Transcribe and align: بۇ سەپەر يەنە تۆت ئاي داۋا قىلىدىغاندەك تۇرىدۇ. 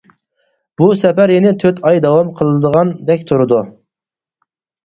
بۇ 0.81 0.87
سەپەر 1.01 1.33
يەنە 1.33 1.51
تۆت 1.63 1.81
ئاي 1.89 2.01
داۋا 2.05 2.23
قىلىدىغاندەك 2.39 3.29
تۇرىدۇ. 3.33 3.61